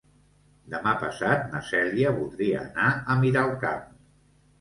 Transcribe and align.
Demà 0.73 0.93
passat 1.01 1.43
na 1.55 1.61
Cèlia 1.67 2.13
voldria 2.21 2.63
anar 2.63 2.87
a 2.93 3.19
Miralcamp. 3.21 3.85